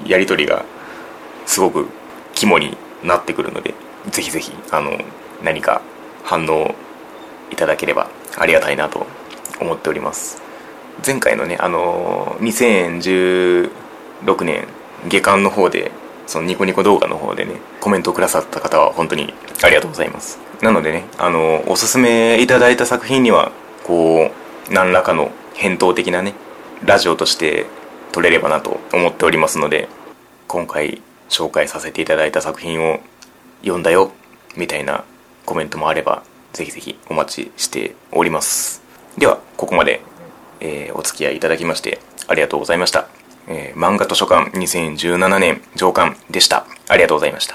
[0.06, 0.66] やり取りが
[1.46, 1.88] すごく
[2.34, 3.74] 肝になってくるので
[4.10, 4.98] ぜひぜひあの
[5.44, 5.82] 何か
[6.24, 6.76] 反応
[7.52, 9.06] いただければありがたいなと
[9.60, 10.41] 思っております。
[11.06, 13.70] 前回のねあの2016
[14.44, 14.68] 年
[15.08, 15.92] 下巻の方で
[16.28, 19.34] そのニコニコ動画の方でねコメントをくださった方は本当に
[19.64, 20.40] ありがとうございます。
[20.62, 23.52] なのでねあのおすすめいただいた作品には
[23.84, 24.32] こ
[24.70, 26.34] う何らかの返答的なね
[26.86, 27.66] ラジオとして
[28.12, 29.90] 撮れればなと思っておりますので
[30.48, 33.00] 今回紹介させていただいた作品を
[33.62, 34.12] 読んだよ
[34.56, 35.04] みたいな
[35.46, 36.24] コメントもあれば
[36.54, 38.82] ぜひぜひお待ちしております。
[39.18, 40.02] ではここまで、
[40.62, 43.08] えー、お付き合いいただきましてありがとうございました、
[43.48, 46.66] えー、漫画図書館2017年上巻でした。
[46.88, 47.50] ありがとうございました。